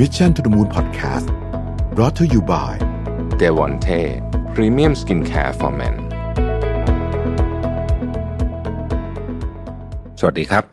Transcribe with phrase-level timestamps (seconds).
[0.00, 1.26] Mission to the Moon Podcast
[1.94, 2.74] brought to you by
[3.38, 3.88] เดวอนเท
[4.54, 5.94] premium skincare for men
[10.20, 10.64] สวัสดีครับ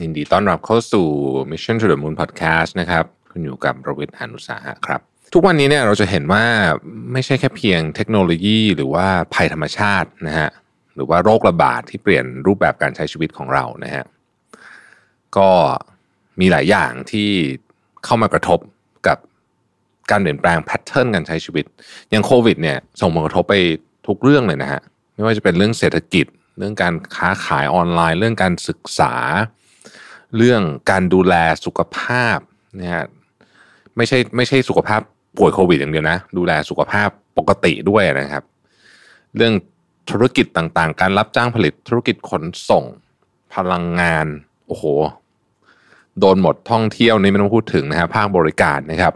[0.00, 1.06] ยินดีต้อนรับเข้าสู่
[1.50, 5.00] Mission to the Moon Podcast นะครับคุณอยู่กับรวิทย์หานุสาหะครับ
[5.32, 6.44] ทุกวันนี้เนี่ยเราจะเห็นว่า
[7.12, 10.50] ไม่ใช่แค่เพียงเทคโนโลยี หรือว่าภัยธรรมชาตินะฮะ
[10.94, 14.04] หรือว่าโรคระบาดที่เปลี่ยนรูปแบบการใช้ชีวิตของเรานะฮะ
[15.36, 15.50] ก็
[16.40, 17.30] มีหลายอย่างที่
[18.04, 18.58] เข้ามากระทบ
[19.06, 19.18] กับ
[20.10, 21.64] การเปลี่ยนแปลงแพทเทิร์นการใช้ชีวิต
[22.10, 23.54] อย่างโควิดเนี่ยส่งผลกระทบไป
[24.06, 24.80] ทุกเรื่องเลยนะฮะ
[25.14, 26.26] ไม่ว่าจะเป็นเรื่องเศรษฐกิจ
[26.58, 29.14] เรื่องการค้าขายออนไลน์ เรื่องการศึกษา
[30.36, 32.38] เรื่องการดูแลสุขภาพ
[32.80, 33.06] นะฮะ
[33.96, 35.00] ไม่ใช่ไม่ใช่สุขภาพ
[35.38, 37.08] ป่วยโควิดอย่างเดียวนะ ดูแลสุขภาพ
[37.38, 38.44] ปกติด้วยนะครับ
[39.36, 39.54] เรื่อง
[40.10, 42.84] ธุรกิจต่างๆ การรับจ้างผลิตธุรกิจขนส่ง
[43.54, 44.26] พลังงาน
[44.66, 44.84] โอ้โห
[46.20, 49.12] โดนหมดท่องเที่ยวนี่ไม่ต้องพูดถึงนะฮะภาคบริการนะครับ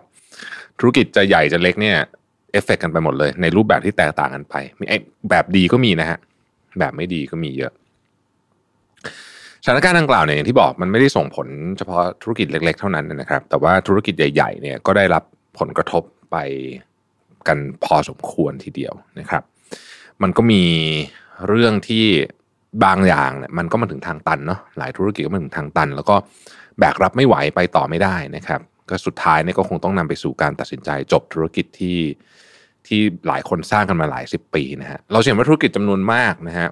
[0.78, 1.96] ธุรกิจจะใหญ่จะเล็กเนี่ย
[2.52, 4.84] เอฟเฟกกันไปหมดเลย ในรูปแบบที่แตกต่างกันไปมี
[5.30, 6.18] แบบดีก็มีนะฮะ
[6.78, 7.72] แบบไม่ดีก็มีเยอะ
[9.64, 15.22] สถานการณ์ดังกล่าวเนี่ยอย่างที่บอกมันไม่ได้ส่งผลเฉพาะธุรกิจเล็ก ๆ เท่านั้นนะครับ แต่ว่าธุรกิจใหญ่ๆเนี่ยก็ได้รับ
[15.58, 16.36] ผลกระทบไป
[17.48, 19.42] กันพอสมควรทีเดียวนะครับ
[20.22, 20.62] มันก็มี
[21.48, 22.04] เรื่องที่
[22.84, 26.16] บางอย่างเนี่ยมันก็มาถึงทางตันเนาะหลายธุรกิจก็มาถึงทางตัน แล้วก็
[26.80, 31.98] แบกรับไม่ไหวไปต่อไม่ได้นะครับ ก็สุดท้ายเนี่ยก็คงต้องนำไปสู่การตัดสินใจจบธุรกิจที่
[32.86, 36.68] ที่หลายคนสร้างกันมาหลายสิบปีนะฮะเราเห็นว่าธุรกิจจำนวนมากนะฮะ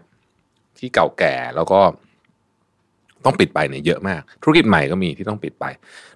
[0.79, 1.81] ที่เก่าแก่แล้วก็
[3.25, 5.65] ต้องปิดไปเนี่ยเยอะมาก ธุรกิจใหม่ก็มีที่ต้องปิดไป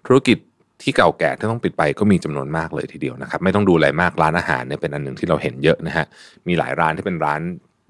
[0.07, 0.39] ธุรกิจ
[0.83, 6.07] ที่เก่าแก่ที่ต้องปิดไปก็มีจำนวนมากเลยทีเดียวนะครับ ไม่ต้องดูอะไรมากร้านอาหารเนี่ยเป็นอันหนึ่งที่เราเห็นเยอะนะฮะ
[6.49, 7.41] มีหลายร้านที่เป็นร้าน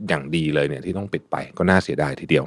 [0.09, 2.45] อย่างดีเลยเนี่ยที่ต้องปิดไปก็น่าเสียดายทีเดียว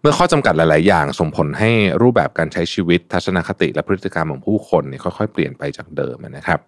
[0.00, 1.70] เมื่อข้อจำกัดหลาย ๆ อย่างส่งผลให้
[2.02, 6.60] รูปแบบการใช้ชีวิตทัศนคติและพฤติกรรมของผู้คนเนี่ยค่อย ๆ เปลี่ยนไปจากเดิมนะครับ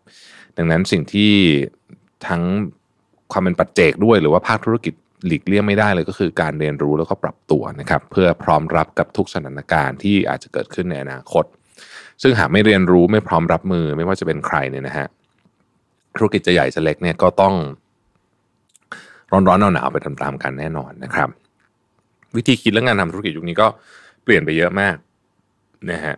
[0.56, 1.32] ดังนั้นสิ่งที่
[2.26, 2.42] ทั้ง
[3.32, 4.94] ความเป็นปัจเจกด้วย หรือว่าภาคธุรกิจ
[5.26, 11.44] หลีกเลี่ยงไม่ได้เลยก็คือการเรียนรู้แล้วก็ปรับตัวนะครับ เพื่อพร้อมรับกับทุกสถานการณ์ที่อาจจะเกิดขึ้นในอนาคต
[12.22, 15.06] ซึ่งหากไม่เรียนรู้ไม่พร้อมรับมือไม่ว่าจะเป็นใครเนี่ยนะฮะ
[16.16, 17.54] ธุรกิจจะใหญ่จะเล็กเนี่ยก็ต้อง
[19.32, 21.28] ร้อนๆหนาวๆไปตามๆกันแน่นอนนะครับ
[22.36, 23.66] วิธีคิดเรื่องการทำธุรกิจยุคนี้ก็
[24.24, 24.96] เปลี่ยนไปเยอะมาก
[25.90, 26.16] นะฮะ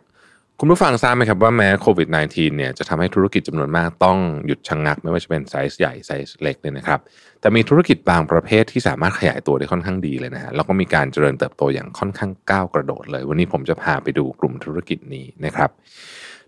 [0.58, 7.00] คุณผู้ฟังทราบไหมครับว่าแม้โควิด -19 เนี่ยจะทำให้ธุรกิจจำนวนมากต้องหยุดชะงัก ไม่ว่าจะเป็นไซส์ใหญ่ไซส์เล็กเนี่ยนะครับ
[7.40, 15.70] แต่มีธุรกิจบางประเภทที่สามารถขยายตัวได้ค่อนข้างดีเลยนะฮะแล้วก็มีการเจริญเติบโตอย่างค่อนข้างก้าวกระโดดเลย วันนี้ผมจะพาไปดูกลุ่มธุรกิจนี้นะครับ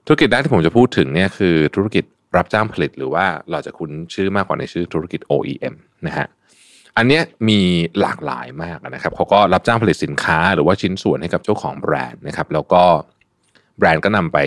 [0.06, 2.04] ธุรกิจแรกที่ผมจะพูดถึงเนี่ยคือธุรกิจ
[2.36, 5.74] รับจ้างผลิตหรือว่าเราจะคุ้นชื่อมากกว่าในชื่อธุรกิจ OEM
[6.06, 6.26] นะฮะ
[6.96, 7.60] อันเนี้ยมี
[8.00, 12.82] หลากหลายมากนะครับเขาก็รับจ้างผลิตสินค้าหรือว่าชิ้นส่วนให้กับเจ้าของแบรนด์นะครับ แล้วก็
[13.78, 14.38] แบรนด์ก็นำไป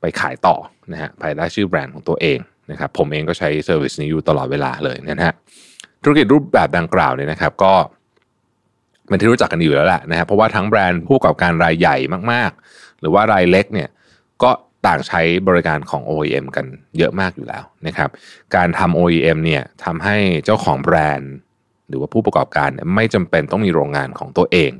[0.00, 0.56] ไปขายต่อ
[0.92, 2.38] นะฮะภายใต้ชื่อแบรนด์ของตัวเอง
[2.70, 5.34] นะครับ ผมเองก็ใช้ service นี้อยู่ตลอดเวลาเลยนะฮะ
[6.02, 7.72] ธุรกิจรูปแบบดังกล่าวเนี่ยนะครับ ก็
[9.08, 11.96] เป็นที่รู้จักกันอยู่แล้วแหละนะครับเพราะว่าทั้งแบรนด์ผู้ประกอบการรายใหญ่
[12.32, 13.88] มากๆ หรือว่ารายเล็กเนี่ย
[14.42, 14.50] ก็
[14.86, 16.66] ต่างใช้บริการของ OEM กัน
[16.98, 18.10] เยอะมากอยู่แล้วนะครับ
[18.54, 21.32] การทำ OEM เนี่ยทำให้เจ้าของแบรนด์
[21.92, 24.72] หรือว่าผู้ประกอบการเนี่ยไม่จำเป็นต้องมีโรงงานของตัวเอง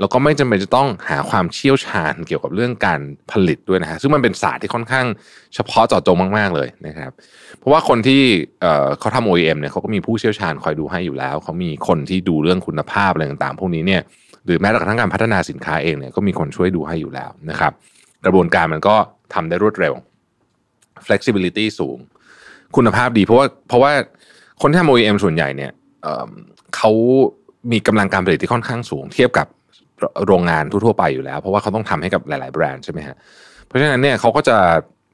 [0.00, 3.00] แล้วก็ไม่จำเป็นจะต้องหาความเชี่ยวชาญเกี่ยวกับเรื่องการ
[3.30, 5.06] ผลิตด้วยนะฮะซึ่งมันเป็นศาสตร์ที่ค่อนข้าง
[5.54, 7.10] เฉพาะเจาะจงมาก ๆ เลยนะครับ
[7.58, 8.22] เพราะว่าคนที่
[8.60, 14.02] เเขาทำ OEM เนี่ยเขาก็มีผู้เชี่ยวชาญคอยดูให้อยู่แล้วเขามีคนที่ดูเรื่องคุณภาพอะไรต่างๆพวกนี้เนี่ย
[14.44, 17.72] หรือแม้กระทั่งการพัฒนาสินค้าเองเนี่ยก็มีคนช่วยดูให้อยู่แล้วนะครับ
[18.24, 18.96] กระบวนการมันก็
[19.34, 19.94] ทำได้รวดเร็ว
[21.06, 21.98] flexibility สูง
[22.76, 23.92] คุณภาพดีเพราะว่าเพราะว่า
[24.60, 25.70] คนที่ทำ OEM ส่วนใหญ่เนี่ย
[26.76, 26.90] เขา
[27.72, 29.46] มีกำลังการผลิตที่ค่อนข้างสูง เทียบกับ
[30.26, 33.16] โรงงานทั่วๆไปอยู่แล้ว เพราะว่าเขาต้องทำให้กับหลาย ๆ แบรนด์ใช่ไหมฮะ
[33.66, 34.56] เพราะฉะนั้นเนี่ยเขาก็จะ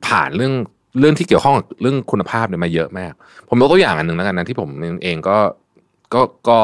[0.06, 0.54] ผ่านเรื่อง
[1.00, 3.12] เรื่องที่เกี่ยวข้องกับเรื่องคุณภาพเนี่ยมาเยอะมาก
[3.48, 4.68] ผมยกตัวอย่างอันหนึ่งแล้วกันนะที่ผม
[5.04, 5.38] เองก็
[6.14, 6.58] ก็ก็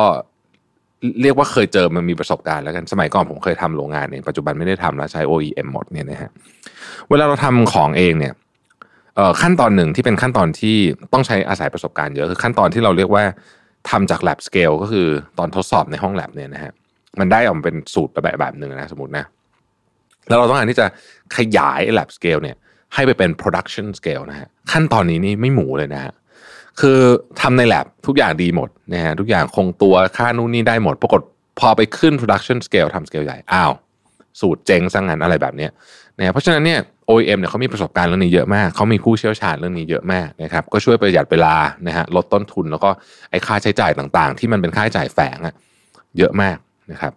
[1.23, 6.31] เรียกว่าเคยเจอมันมีประสบการณ์แล้วกันสมัยก่อนผมเคยทำโรงงานเองปัจจุบันไม่ได้ทำแล้วใช้ OEM หมดเนี่ยนะฮะ
[7.09, 8.35] เวลาเราทำของเองเนี่ย
[9.43, 10.77] ขั้นตอนหนึ่งที่เป็นขั้นตอนที่
[11.13, 13.25] ต้องใช้อาศัยประสบการณ์เยอะคือขั้นตอนที่เราเรียกว่า
[13.91, 15.07] ทำจาก lab scale ก็คือ
[15.39, 16.73] ตอนทดสอบในห้อง lab เนี่ยนะฮะ
[17.19, 19.25] มันได้ออกมาเป็นสูตรแบบแบบหนึ่งนะสมมตินะ
[20.29, 20.87] แล้วเราต้องการที่จะ
[21.37, 22.57] ขยาย lab scale เนี่ย
[22.95, 26.13] ให้ไปเป็น production scale นะฮะขั้นตอนนี้นี่ไม่หมูเลยนะฮะ
[26.81, 26.99] คือ
[27.41, 31.21] ทำใน lab ทุกอย่างดีหมดนะฮะทุกอย่างคงตัวค่านู่นนี่ได้หมด ปรากฏ
[31.59, 33.73] พอไปขึ้น production scale ทำ scale ใหญ่อ้าว
[34.41, 35.71] สูตรเจ๊งซะงงั้นอะไรแบบเนี้ย
[36.19, 36.81] นะเพราะฉะนั้นเนี่ย
[37.11, 41.55] OEM เนี่ยเขามีประสบการณ์เรื่องนี้เยอะมากเขามีผู้เชี่ยวชาญเรื่องนี้เยอะมากนะครับก็ช่วยประหยัดเวลา
[41.87, 42.91] นะฮะลดต้นทุนแล้วก็
[43.31, 45.55] ไอ้ค่าใช้จ่ายต่างๆ ที่มันเป็นค่าใช้จ่ายแฝงอะ
[46.19, 46.57] เยอะมาก
[46.93, 47.13] นะครับ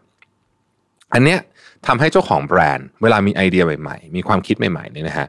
[1.13, 1.39] อันเนี้ย
[1.87, 5.27] ทำให้เจ้าของแบรนด์เวลามีไอเดียใหม่ๆ มีความคิดใหม่ๆเนี่ยนะฮะ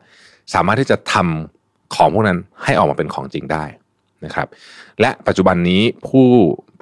[0.55, 3.65] สามารถที่จะทำของพวกนั้นให้ออกมาเป็นของจริงได้
[4.25, 4.47] นะครับ
[5.01, 6.29] และปัจจุบันนี้ผู้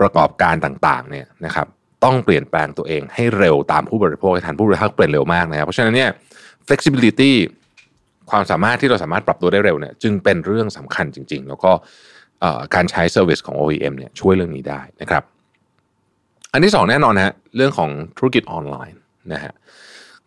[0.01, 1.67] ประกอบการต่างๆเนี่ยนะครับ
[2.05, 6.11] ต้องเปลี่ยนแปลงตัวเองให้เร็วตามผู้บริโภคให้ทันผู้บริโภคเปลี่ยนเร็วมากนะครับเพราะฉะนั้นเนี่ย
[6.69, 7.33] flexibility
[8.31, 11.73] ความสามารถที่เราสามารถปรับตัวได้เร็วเนี่ยจึงเป็นเรื่องสำคัญจริง ๆ แล้วก็
[12.75, 15.23] การใช้ Service ของ OEM เนี่ยช่วยเรื่องนี้ได้นะครับ
[16.53, 18.99] อันที่สองแน่นอนนะฮะเรื่องของธุรกิจออนไลน์
[19.33, 19.53] นะฮะ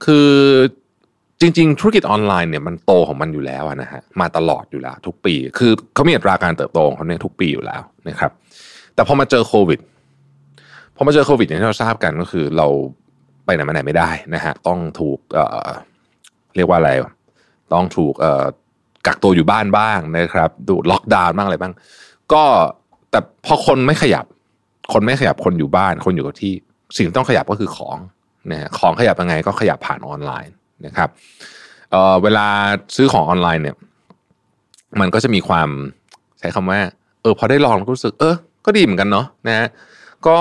[0.05, 0.29] คือ
[1.41, 8.31] จริง ๆ ธุรกิจออนไลน์เนี่ยมันโตของมันอยู่แล้วนะฮะมาตลอดอยู่แล้ว ทุกปี คือเขามีอัตราการเติบโตของเขาเนี่ยทุกปีอยู่แล้วนะครับ
[8.95, 9.79] แต่พอมาเจอโควิด
[10.95, 12.67] พอมาเจอโควิดอย่างที่เราทราบกันก็คือเรา
[13.45, 16.91] ไปไหนมาไหนไม่ได้นะฮะต้องถูกเเรียกว่าอะไร
[17.73, 18.13] ต้องถูก
[19.07, 21.73] กักตัวอยู่บ้านบ้างนะครับ ดูล็อกดาวน์บ้างอะไรบ้าง
[22.33, 22.43] ก็
[23.11, 24.25] แต่พอคนไม่ขยับ
[24.93, 26.53] คนไม่ขยับคนอยู่บ้าน คนอยู่กับที่
[26.95, 27.97] สิ่งที่ต้องขยับก็คือของ
[28.51, 30.53] นะฮะของขยับยังไงก็ขยับผ่านออนไลน์
[30.85, 31.09] นะครับ
[31.91, 32.47] เเวลา
[32.95, 33.75] ซื้อของออนไลน์เนี่ย
[34.99, 35.69] มันก็จะมีความ
[36.39, 36.79] ใช้คำว่า
[37.21, 38.35] เออพอได้ลองก็รู้สึก เออ
[38.65, 39.67] ก็ดีเหมือนกันเนาะนะฮะ
[40.27, 40.37] ก็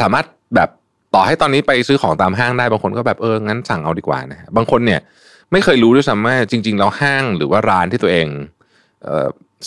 [0.00, 0.24] สามารถ
[0.54, 0.68] แบบ
[1.14, 5.00] ต่อให้ตอนนี้ไปซื้อของตามห้างได้บางคนก็แบบเอองั้นสั่งเอาดีกว่านะบางคนเนี่ย
[5.52, 8.28] ไม่เคยรู้ด้วยซ้ำว่าจริง ๆ แล้วห้างหรือว่าร้านที่ตัวเอง
[9.04, 9.08] เอ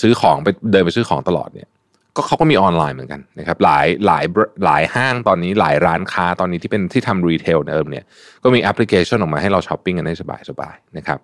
[0.01, 1.69] ซื้อของไปเดินไปซื้อของตลอดเนี่ย
[2.15, 4.23] ก็เขาก็มีออนไลน์เหมือนกันนะครับ หลายหลาย
[4.65, 8.03] หลายห้างตอนนี้หลายร้านค้าตอนนี้ที่เป็นที่ทำ retail เดิมเนี่ย
[8.43, 11.19] ก็มีแอปพลิเคชันออกมาให้เราช้อปปิ้งกันได้สบายๆนะครับ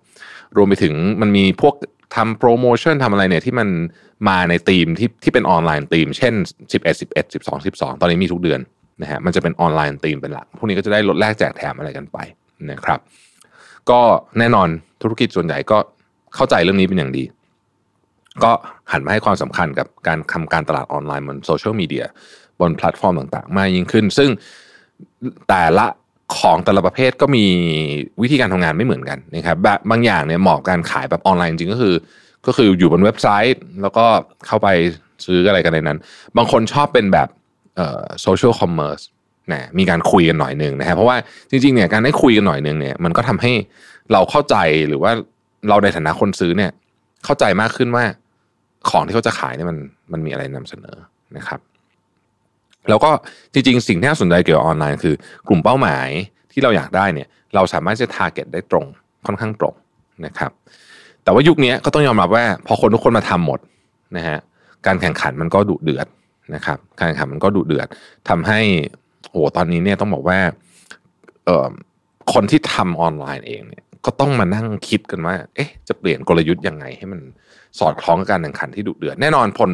[0.58, 1.74] รวมไปถึงมันมีพวก
[2.16, 3.68] ทำโปรโมชั่นทำอะไรเนี่ยที่มัน
[4.30, 6.34] มาในธีมที่ที่เป็น online theme เช่น
[6.72, 8.60] 11 11 12 12 ตอนนี้มีทุกเดือน
[9.02, 12.18] นะฮะมันจะเป็น online theme เป็นหลัก พวกนี้ก็จะได้ลดแลกแจกแถมอะไรกันไป
[12.72, 13.00] นะครับ
[13.92, 14.02] ก็
[14.40, 14.68] แน่นอน
[15.02, 15.78] ธุรกิจส่วนใหญ่ก็
[16.36, 17.24] เข้าใจเรื่องนี้เป็นอย่างดี
[18.44, 18.52] ก็
[18.92, 22.06] หันมาให้ความสำคัญกับการทำการตลาดออนไลน์บนโซเชียลมีเดีย
[22.62, 24.30] บนแพลตฟอร์มต่างๆ มากยิ่งขึ้น ซึ่ง
[25.50, 25.86] แต่ละ
[26.38, 27.46] ของแต่ละประเภทก็มี
[28.22, 29.58] วิธีการทำงานไม่เหมือนกันนะครับ
[29.90, 31.96] บางอย่างเนี่ยเหมาะการขายแบบออนไลน์จริงก็คือ
[32.46, 34.06] ก็คืออยู่บนเว็บไซต์ แล้วก็
[34.48, 34.68] เข้าไป
[35.26, 35.98] ซื้ออะไรกันในนั้น
[36.38, 37.28] บางคนชอบเป็นแบบ
[38.22, 39.00] social commerce
[39.54, 41.18] นะมีการคุยกันหน่อยหนึ่งนะฮะเพราะว่า
[41.50, 43.52] จริงๆเนี่ยการได้คุยกันหน่อยหนึ่งเนี่ยมันก็ทำให้
[44.12, 44.56] เราเข้าใจ
[44.88, 45.12] หรือว่า
[45.70, 46.72] เราในฐานะคนซื้อเนี่ย
[47.26, 48.04] เข้าใจมากขึ้นว่า
[48.90, 49.78] ของที่เขาจะขายเนี่ยมัน
[50.12, 50.98] มันมีอะไรนำเสนอ
[51.38, 51.60] นะครับ
[52.90, 53.12] แล้วก็
[53.54, 55.16] จริงๆ สิ่งที่น่าสนใจเกี่ยวกับออนไลน์คือ
[55.48, 56.08] กลุ่มเป้าหมาย
[56.52, 58.86] ที่เราอยากได้เนี่ย เราสามารถจะทาร์เก็ตได้ตรง
[59.26, 59.74] ค่อนข้างตรง
[60.26, 60.52] นะครับ
[61.24, 63.60] แต่ว่ายุคนี้ก็ต้องยอมรับว่า พอคนทุกคนมาทำหมด
[64.18, 64.38] นะฮะ
[64.86, 66.08] การแข่งขันมันก็ดุเดือด
[66.56, 67.88] นะครับ การแข่งขันมันก็ดุเดือด
[68.30, 68.60] ทำให้
[69.32, 70.40] โอ้ตอนนี้เนี่ยต้องบอกว่า
[71.46, 71.70] เออ
[72.34, 77.20] คนที่ทำออนไลน์เองเนี่ยก็ต้องมานั่งคิดกันว่า เอ๊ะ จะเปลี่ยนกลยุทธ์ยังไง ให้มัน
[77.80, 79.72] สอดคล้องกับการแข่งขันที่ดุเดือด แน่นอนผล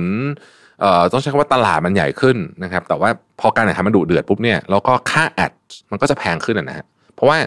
[0.81, 3.09] เอ่อต้องใช้คำว่าตลาดมันใหญ่ขึ้นนะครับ แต่ว่า
[3.39, 5.51] พอการแข่งขันมันดุเดือดปุ๊บเนี่ยแล้วก็ค่าแอด
[5.91, 7.37] มันก็จะแพงขึ้นนะฮะ เพราะว่า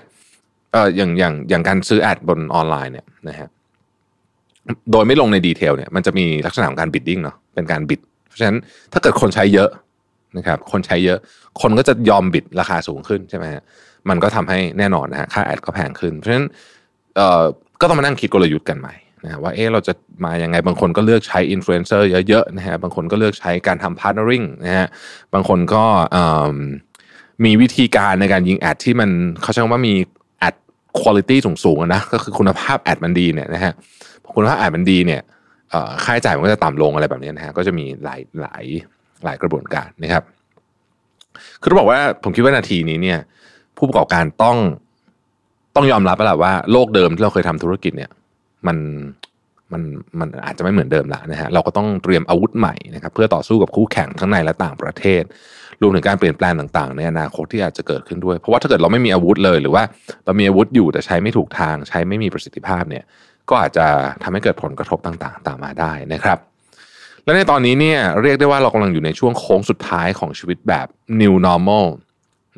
[0.72, 3.48] เอ่ออย่างอย่างอย่างการซื้อแอดบนออนไลน์เนี่ยนะฮะ
[4.92, 8.58] โดยไม่ลงใน detail เนี่ย มันจะมีลักษณะของการ bidding เนาะ เป็นการ bid เพราะฉะนั้น
[8.92, 9.68] ถ้าเกิดคนใช้เยอะ
[10.36, 11.18] นะครับคนใช้เยอะ
[11.60, 13.62] คนก็จะยอม bid ราคาสูงขึ้นใช่ไหมฮะ
[14.08, 16.46] มันก็ทำให้แน่นอนนะฮะค่า ad ก็แพงขึ้น เพราะฉะนั้น
[17.16, 17.42] เอ่อ
[17.80, 18.94] ก็ต้องมานั่งคิดกลยุทธ์กันใหม่
[19.24, 19.92] นะว่าเออเราจะ
[20.24, 24.88] มายังไงบางคนก็เลือกใช้อินฟลูเอนเซอร์เยอะๆนะฮะบางคนก็เลือกใช้การทำ partnering นะฮะ
[25.34, 25.82] บางคนก็
[27.44, 29.10] มีวิธีการในการยิง ad ที่มัน
[29.42, 29.94] เขาใช้คำว่ามี
[30.38, 30.54] แอด
[31.02, 31.30] คุณภาพ
[31.64, 33.72] สูงๆนะก็คือคุณภาพแอดมันดีเนี่ยนะฮะ
[34.34, 35.20] คุณภาพแอดมันดีเนี่ย
[36.04, 38.64] ค่าใช้จ่ายมันก็จะต่ำลงอะไรแบบนี้นะฮะก็จะมีหลายหลาย
[39.24, 40.24] หลายกระบวนการนะครับ
[41.60, 43.18] คือต้องบอกว่าผมคิดว่านาทีนี้เนี่ย
[43.76, 44.56] ผู้ประกอบการต้อง
[45.76, 48.10] ต้องยอมรับแล้วว่าโลกเดิมที่เราเคยทำธุรกิจเนี่ย
[48.66, 48.78] มัน
[49.72, 49.82] มัน
[50.20, 55.22] มันอาจจะไม่เหมือนเดิมละนะฮะเราก็ต้องเตรียมอาวุธใหม่นะครับ เพื่อต่อสู้กับคู่แข่งทั้งในและต่างประเทศ
[55.82, 59.82] รวมถึงการเปลี่ยนแปลงต่างๆ ในอนาคตที่อาจจะเกิดขึ้นด้วย เพราะว่าถ้าเกิดเราไม่มีอาวุธเลย หรือว่า
[60.24, 63.04] เรามีอาวุธอยู่แต่ใช้ไม่ถูกทาง ใช้ไม่มีประสิทธิภาพเนี่ย
[63.48, 63.86] ก็อาจจะ
[64.22, 66.38] ทำให้เกิดผลกระทบต่างๆ ตามมาได้นะครับ
[67.28, 70.86] และในตอนนี้เนี่ยเรียกได้ว่าเรากำลังอยู่ในช่วงโค้งสุดท้ายของชีวิตแบบ
[71.20, 71.86] new normal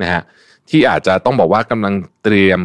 [0.03, 0.23] นะฮะ
[0.71, 2.61] ที่อาจจะต้องบอกว่ากำลังเตรียม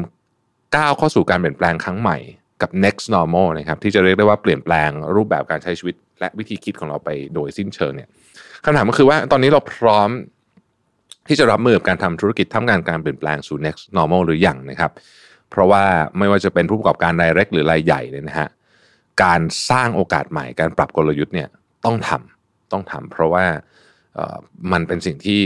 [0.76, 2.18] ก้าวเข้าสู่การเปลี่ยนแปลงครั้งใหม่
[2.62, 8.10] กับ next normal นะครับที่จะเรียกได้ว่าเปลี่ยนแปลงรูปแบบการใช้ชีวิต และวิธีคิดของเราไปโดยสิ้นเชิงเนี่ย
[8.66, 10.10] คำถามก็คือว่าตอนนี้เราพร้อม
[11.28, 14.92] ที่จะรับมือกับการทำธุรกิจทำงานการเปลี่ยนแปลงสู่ next normal หรือยังนะครับ
[15.50, 15.84] เพราะว่า
[16.18, 18.50] ไม่ว่าจะเป็นผู้ประกอบการรายเล็กหรือรายใหญ่เนี่ยนะฮะ
[19.24, 21.50] การสร้างโอกาสใหม่การปรับกลยุทธ์เนี่ย
[21.86, 23.46] ต้องทำต้องทำเพราะว่า
[24.72, 25.40] มันเป็นสิ่งที่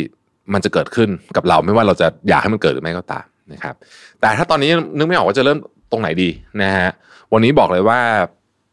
[0.53, 3.75] มันจะเกิดขึ้นกับเราไม่ว่าเราจะอยากให้มันเกิดหรือไม่ก็ตามนะครับ
[4.21, 5.59] แต่ถ้าตอนนี้นึกไม่ออกว่าจะเริ่ม
[5.91, 6.29] ตรงไหนดี
[6.61, 6.89] นะฮะ
[7.33, 7.99] วันนี้บอกเลยว่า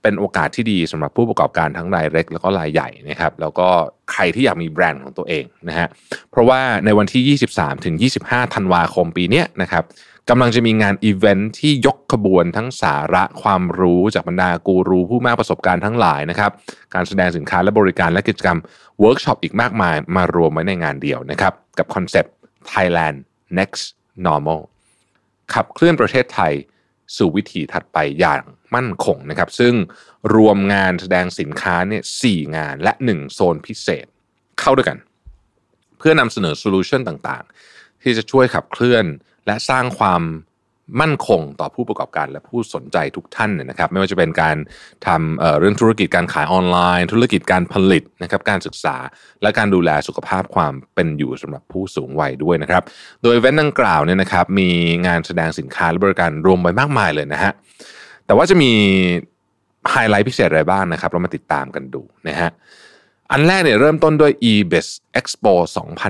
[0.02, 3.68] เป็นโอกาสที่ดีสำหรับผู้ประกอบการทั้งรายเล็ก แล้วก็รายใหญ่นะครับ แล้วก็
[4.12, 5.86] ใครที่อยากมีแบรนด์ของตัวเองนะฮะ
[6.30, 7.94] เพราะว่าในวันที่ 23 ถึง
[8.26, 9.84] 25 ธันวาคมปีนี้นะครับ
[10.30, 16.50] กำลังจะมีงานอีเวนท์ที่ยกขบวนทั้งสาระความรู้จากบรรดากูรูผู้มากประสบการณ์ทั้งหลายนะครับ
[16.94, 18.58] การแสดงสินค้าและบริการและกิจกรรม
[19.00, 22.32] เวิร์กช็อปอีกมากมายมารวมไว้ในงานเดียวนะครับ กับคอนเซปต์
[22.72, 23.16] Thailand
[23.58, 23.84] Next
[24.26, 24.60] Normal
[25.54, 26.52] ขับเคลื่อนประเทศไทย
[27.16, 28.42] สู่วิถีถัดไปอย่าง
[28.74, 29.74] มั่นคงนะครับ ซึ่ง
[30.34, 32.22] รวมงานแสดงสินค้าเนี่ยส
[32.56, 34.06] งานและ 1 โซนพิเศษ
[34.60, 34.98] เข้าด้วยกัน
[35.98, 39.04] เพื่อนำเสนอโซลูชันต่างๆ ที่จะช่วยขับเคลื่อน
[39.46, 40.22] และสร้างความ
[41.00, 44.56] มั่นคงต่อผู้ประกอบการและผู้สนใจทุกท่านนะครับ ไม่ว่าจะเป็นการ
[45.06, 48.96] ทำเเรื่องธุรกิจการขายออนไลน์ ธุรกิจการผลิตนะครับการศึกษา
[49.42, 52.82] และการดูแลสุขภาพความเป็นอยู่สำหรับผู้สูงวัยด้วยนะครับ
[53.22, 54.68] โดยอีเวนท์ดังกล่าวเนี่ยนะครับมี
[55.06, 57.52] งานแสดงสินค้าและบริการรวมไปมากมายเลยนะฮะ
[58.26, 58.72] แต่ว่าจะมี
[59.90, 62.50] ไฮไลท์พิเศษอะไรบ้างนะครับ เรามาติดตามกันดูนะฮะ
[63.30, 65.52] อันแรกเนี่ยเริ่มต้นด้วย E-Biz Expo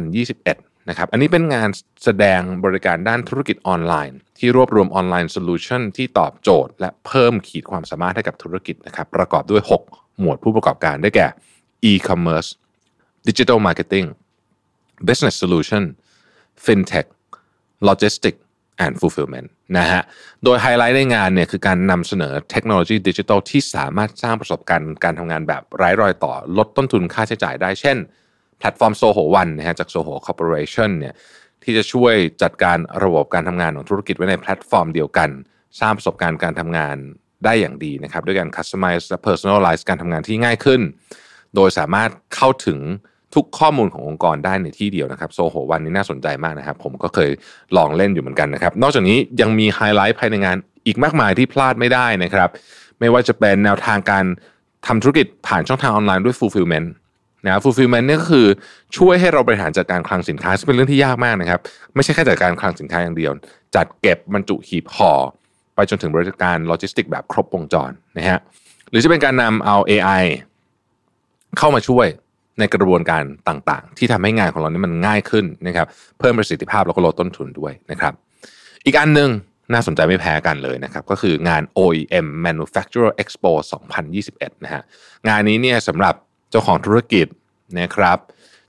[0.06, 1.68] 2021 นะครับอันนี้เป็นงาน
[2.04, 11.28] แสดงบริการด้านธุรกิจออนไลน์ ที่รวบรวม online solution ที่ตอบโจทย์ และเพิ่มขีดความสามารถให้กับธุรกิจนะครับประกอบด้วย 6 หมวดผู้ประกอบการได้แก่
[11.90, 12.50] e-commerce
[13.28, 14.06] digital marketing
[15.08, 15.82] business solution
[16.64, 17.06] fintech
[17.88, 18.40] logistics
[18.84, 20.02] and fulfillment นะฮะ
[20.44, 27.96] โดยไฮไลท์ในงานเนี่ยคือการนำเสนอเทคโนโลยีดิจิทัลที่สามารถสร้างประสบการณ์การทำงานแบบไร้รอยต่อลดต้นทุนค่าใช้จ่ายได้ เช่น
[28.58, 31.14] แพลตฟอร์ม Zoho One นะฮะจาก Zoho Corporation เนี่ย
[31.64, 35.30] ที่จะช่วยจัดการระบบการทำงานของธุรกิจไว้ในแพลตฟอร์มเดียวกัน
[35.80, 36.96] สร้างประสบการณ์การทำงาน
[37.44, 40.80] ได้อย่างดีนะครับ ด้วยการ customize และ personalize การทำงานที่ง่ายขึ้น
[41.54, 42.78] โดยสามารถเข้าถึง
[43.34, 47.30] ทุกข้อมูลขององค์กรได้ในที่เดียวนะครับโซโหวันนี้น่าสนใจมากนะครับ ผมก็เคย
[47.76, 52.48] ลองเล่นอยู่เหมือนกันนะครับ นอกจากนี้ยังมีไฮไลท์ภายในงานอีกมากมายที่พลาดไม่ได้นะครับ
[53.00, 54.24] ไม่ว่าจะเป็นแนวทางการ
[54.86, 56.88] ทำธุรกิจผ่านช่องทางออนไลน์ด้วย fulfillment
[57.44, 58.46] นะ fulfillment นี่ก็คือ
[58.96, 61.60] ช่วยให้เราบริหารจัดการคลังสินค้าซึ่งเป็นเรื่องที่ยากมากนะครับ
[61.94, 63.32] ไม่ใช่แค่จัดการคลังสินค้าอย่างเดียว
[63.76, 65.12] จัดเก็บบรรจุหีบห่อ
[65.74, 68.38] ไปจนถึงบริการโลจิสติกแบบครบวงจรนะฮะ
[68.90, 70.22] หรือจะเป็นการนำเอา AI
[71.58, 72.06] เข้ามาช่วย
[72.58, 75.86] ในกระบวนการต่างๆ ที่ทำให้งานของเรานี่มันง่ายขึ้นนะครับ
[76.18, 78.12] เพิ่มประสิทธิภาพแล้วก็ลดต้นทุนด้วยนะครับ
[78.84, 79.30] อีกอันหนึ่ง
[79.72, 83.52] น่าสนใจไม่แพ้กันเลยนะครับ ก็คืองาน OEM Manufacturer Expo
[84.08, 84.82] 2021 นะฮะ
[85.28, 86.14] งานนี้เนี่ยสำหรับ
[86.50, 87.26] เจ้าของธุรกิจ
[87.78, 88.18] นะครับ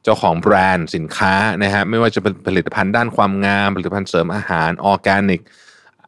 [0.03, 5.41] เจ้าของแบรนด์สินค้านะฮะไม่ว่าจะเป็นผลิตภัณฑ์ด้านความงาม ผลิตภัณฑ์เสริมอาหารออร์แกนิก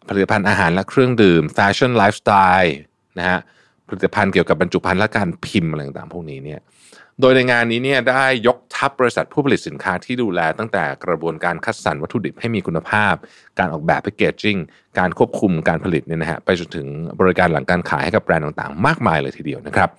[0.09, 2.75] ผลิตภัณฑ์อาหารและเครื่องดื่มแฟชั่นไลฟ์สไตล์
[3.19, 3.39] นะฮะ
[3.87, 6.59] ผลิตภัณฑ์เกี่ยวกับบรรจุภัณฑ์และการพิมพ์อะไรต่างๆพวกนี้เนี่ย
[7.21, 13.13] โดยในงานนี้เนี่ยได้ยกทัพบริษัทผู้ผลิตสินค้าที่ดูแลตั้งแต่กระบวนการคัดสรรวัตถุดิบให้มีคุณภาพ
[13.59, 14.57] การออกแบบ packaging
[14.99, 16.87] การควบคุมการผลิตเนี่ยนะฮะไปจนถึง
[17.19, 19.89] บริการหลังการขายให้กับแบรนด์ต่างๆ มากมายเลยทีเดียวนะครับ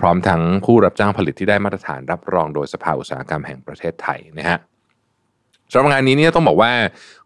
[0.00, 4.58] พร้อมทั้งผู้รับจ้างผลิตที่ได้มาตรฐานรับรองโดยสภาอุตสาหกรรมแห่งประเทศไทยนะฮะ
[5.72, 6.72] สำหรับงานนี้เนี่ยต้องบอกว่า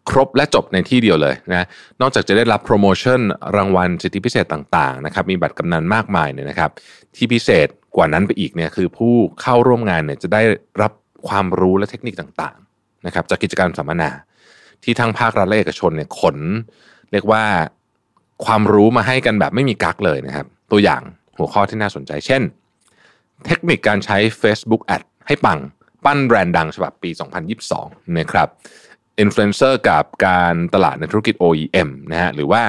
[0.09, 1.65] ครบและจบในที่เดียวเลยนะ
[2.01, 3.19] นอกจากจะได้รับโปรโมชั่น
[3.55, 6.71] รางวัลสิทธิพิเศษต่างๆนะครับมีบัตรกำนันมากมายเนี่ยนะครับ
[7.15, 10.41] ที่พิเศษกว่านั้นไปอีกเนี่ยคือผู้เข้าร่วมงานเนี่ยจะได้
[10.81, 10.91] รับ
[11.27, 14.09] ความรู้และเทคนิคต่างๆนะครับจากกิจกรรมสัมมนา
[14.83, 16.37] ที่ทั้งภาครัฐและเอกชนเนี่ยขน
[17.11, 17.43] เรียกว่า
[18.45, 21.01] ความรู้มาให้กันแบบไม่มีกักเลยนะครับ ตัวอย่าง
[21.37, 22.41] หัวข้อที่น่าสนใจเช่น
[23.45, 25.59] เทคนิคการใช้ Facebook Ad ให้ปัง
[26.05, 27.09] ปั้นแบรนด์ดังฉบับปี
[27.63, 28.47] 2022 นะครับ
[29.19, 32.61] อินฟลูเอนเซอร์กับการตลาดในธุรกิจ OEM นะฮะหรือว่า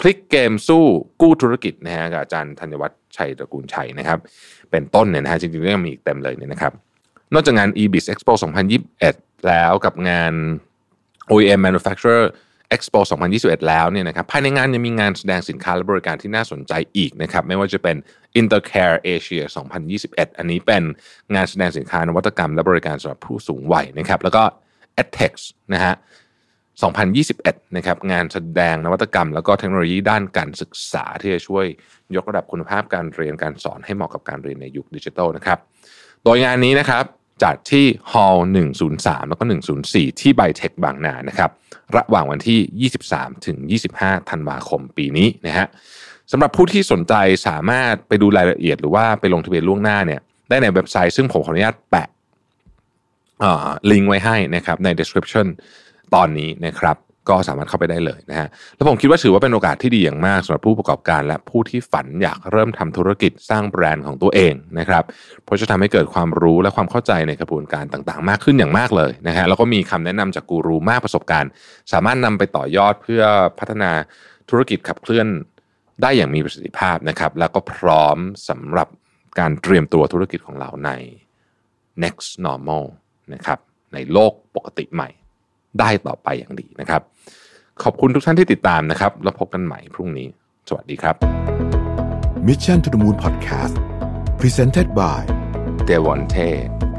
[0.00, 0.84] พลิกเกมสู้
[1.20, 4.18] กู้ธุรกิจนะฮะกับอาจารย์ธัญวัฒน์ชัยตระกูลชัยนะครับ
[4.70, 6.72] เป็นต้นเนี่ยนะฮะจริงๆก็ยังมีอีกเต็มเลยเนี่ยนะครับ
[7.34, 8.32] นอกจากงาน EBIS Expo
[8.90, 10.32] 2021 แล้วกับงาน
[11.30, 12.24] OEM Manufacturer
[12.76, 13.00] Expo
[13.34, 17.96] 2021 แล้วเนี่ยนะครับภายในงานยังมีงานแสดงสินค้าและบริการที่น่าสนใจอีกนะครับไม่ว่าจะเป็น
[18.40, 19.42] Intercare Asia
[19.90, 20.82] 2021 อันนี้เป็น
[21.34, 24.42] งานแสดงสินค้านวัตกรรม และบริการสำหรับผู้สูงวัยนะครับแล้วก็
[25.02, 25.36] EdTech
[25.72, 25.94] นะฮะ
[26.84, 31.66] 2021 นะครับงานแสดงนวัตกรรม แล้วก็เทคโนโลยีด้านการศึกษาที่จะช่วย
[32.16, 35.58] ยกระดับคุณภาพการเรียนการสอนให้เหมาะกับการเรียนในยุคดิจิทัลนะครับ
[36.24, 37.04] โดยงานนี้นะครับ
[37.42, 38.46] จัดที่ฮอล์
[38.86, 39.44] 103 แล้วก็
[39.82, 41.50] 104 ที่ไบเทคบางนานะครับ
[41.96, 43.56] ระหว่างวันที่ 23 ถึง
[43.94, 45.66] 25 ธันวาคมปีนี้นะฮะ
[46.32, 47.14] สำหรับผู้ที่สนใจ
[47.46, 52.08] สามารถไปดูรายละเอียดหรือว่าไปลงทะเบียนล่วงหน้าเนี่ยได้ในเว็บไซต์ซึ่งผมขออนุญาตแปะ
[53.90, 55.46] ลิงก์ไว้ให้นะครับใน description
[56.14, 56.96] ตอนนี้นะครับ
[57.28, 65.04] ก็สามารถเข้าไปได้เลยนะฮะแล้วผมคิดว่าถือว่าเป็นโอกาสที่ดีอย่างมากสำหรับผู้ประกอบการ และผู้ที่ฝันอยากเริ่มทำธุรกิจสร้างแบรนด์ของตัวเองนะครับ
[65.44, 71.50] เพราะจะทำให้เกิดความรู้และความเข้าใจในกระบวนการต่างๆ มากขึ้นอย่างมากเลยนะฮะแล้วก็มีคำแนะนำจากกูรูมากประสบการณ์
[71.92, 73.22] สามารถนำไปต่อยอดเพื่อ
[73.58, 73.90] พัฒนา
[74.50, 75.26] ธุรกิจขับเคลื่อน
[76.02, 78.88] ได้อย่างมีประสิทธิภาพนะครับแล้วก็พร้อมสำหรับ
[79.38, 80.90] การเตรียมตัวธุรกิจของเราใน
[82.02, 82.84] next normal
[83.34, 83.58] นะครับ
[83.94, 85.08] ในโลกปกติใหม่
[85.78, 87.02] ได้ต่อไปอย่างดีนะครับ
[87.82, 90.28] ขอบคุณทุกท่านที่ติดตามนะครับ แล้วพบกันใหม่พรุ่งนี้
[90.68, 91.16] สวัสดีครับ
[92.46, 93.74] Mission to the Moon Podcast
[94.40, 95.20] Presented by
[95.88, 96.48] d e v o n t e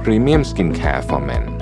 [0.03, 1.60] Premium Skincare for Men